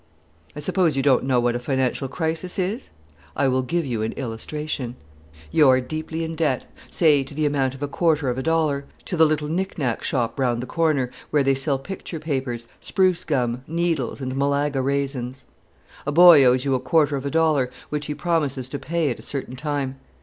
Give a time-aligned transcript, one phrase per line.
[0.55, 2.89] I suppose you don't know what a financial crisis is?
[3.35, 4.95] I will give you an illustration.
[5.51, 8.85] You are deeply in debt say to the amount of a quarter of a dollar
[9.05, 13.63] to the little knicknack shop round the corner, where they sell picture papers, spruce gum,
[13.67, 15.45] needles, and Malaga raisins.
[16.07, 19.19] A boy owes you a quarter of a dollar, which he promises to pay at
[19.19, 19.97] a certain time.